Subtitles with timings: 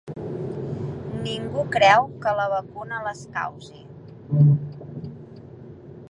[1.25, 3.85] "Ningú creu que la vacuna les causi".